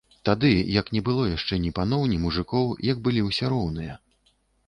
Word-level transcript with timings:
Тады, 0.27 0.49
як 0.75 0.87
не 0.95 1.01
было 1.09 1.25
яшчэ 1.31 1.59
ні 1.65 1.73
паноў, 1.81 2.07
ні 2.13 2.17
мужыкоў, 2.23 2.73
як 2.91 2.97
былі 3.09 3.21
ўсе 3.29 3.45
роўныя. 3.55 3.93